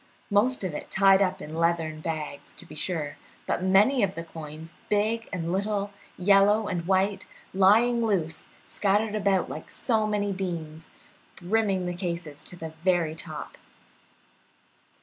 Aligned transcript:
Most 0.31 0.63
of 0.63 0.73
it 0.73 0.89
tied 0.89 1.21
up 1.21 1.43
in 1.43 1.53
leathern 1.55 1.99
bags, 2.01 2.55
to 2.55 2.65
be 2.65 2.73
sure, 2.73 3.17
but 3.45 3.61
many 3.61 4.01
of 4.01 4.15
the 4.15 4.23
coins, 4.23 4.73
big 4.89 5.29
and 5.31 5.51
little, 5.51 5.91
yellow 6.17 6.67
and 6.67 6.87
white, 6.87 7.27
lying 7.53 8.03
loose 8.03 8.47
and 8.61 8.67
scattered 8.71 9.13
about 9.13 9.47
like 9.47 9.69
so 9.69 10.07
many 10.07 10.31
beans, 10.33 10.89
brimming 11.35 11.85
the 11.85 11.93
cases 11.93 12.43
to 12.45 12.55
the 12.55 12.73
very 12.83 13.13
top. 13.13 13.59